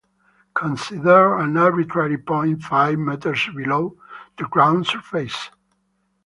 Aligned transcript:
Consider 0.55 1.37
an 1.37 1.55
arbitrary 1.57 2.17
point 2.17 2.63
five 2.63 2.97
meters 2.97 3.47
below 3.55 3.97
the 4.35 4.45
ground 4.45 4.87
surface. 4.87 5.51